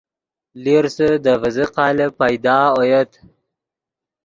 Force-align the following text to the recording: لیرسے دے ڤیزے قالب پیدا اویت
لیرسے 0.63 1.09
دے 1.23 1.33
ڤیزے 1.41 1.65
قالب 1.75 2.11
پیدا 2.19 2.55
اویت 2.75 3.09